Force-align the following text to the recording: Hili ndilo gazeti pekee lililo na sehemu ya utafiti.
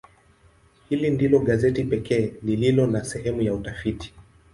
Hili 0.89 1.09
ndilo 1.09 1.39
gazeti 1.39 1.83
pekee 1.83 2.33
lililo 2.43 2.87
na 2.87 3.03
sehemu 3.03 3.41
ya 3.41 3.53
utafiti. 3.53 4.13